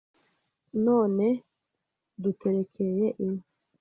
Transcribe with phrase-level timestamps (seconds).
[0.85, 1.27] None
[2.21, 3.49] duterekeye inka